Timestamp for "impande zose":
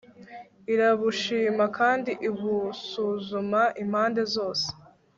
3.83-4.67